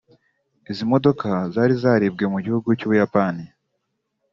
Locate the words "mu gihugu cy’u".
2.33-2.89